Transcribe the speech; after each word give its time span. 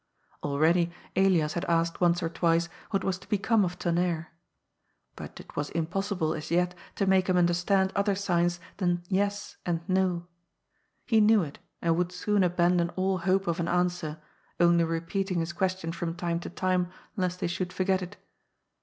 Already 0.41 0.91
Elias 1.15 1.53
had 1.53 1.63
asked 1.65 2.01
once 2.01 2.23
or 2.23 2.29
twice 2.29 2.69
what 2.89 3.03
was 3.03 3.19
to 3.19 3.29
become 3.29 3.63
of 3.63 3.77
Ton 3.77 3.97
nerre. 3.97 4.29
But 5.15 5.39
it 5.39 5.55
was 5.55 5.69
impossible 5.69 6.33
as 6.33 6.49
yet 6.49 6.73
to 6.95 7.05
make 7.05 7.27
him 7.29 7.37
under 7.37 7.53
stand 7.53 7.91
other 7.95 8.15
signs 8.15 8.59
than 8.77 8.97
^ 8.97 9.01
Yes" 9.09 9.57
and 9.63 9.79
^^ 9.81 9.83
No." 9.87 10.25
He 11.05 11.21
knew 11.21 11.43
it, 11.43 11.59
and 11.83 11.95
would 11.97 12.11
soon 12.11 12.43
abandon 12.43 12.89
all 12.95 13.19
hope 13.19 13.45
of 13.45 13.59
an 13.59 13.67
answer, 13.67 14.19
only 14.59 14.83
repeating 14.85 15.37
his 15.39 15.53
question 15.53 15.91
from 15.91 16.15
time 16.15 16.39
to 16.39 16.49
time 16.49 16.89
lest 17.15 17.39
they 17.39 17.45
should 17.45 17.71
forget 17.71 18.01
it. 18.01 18.17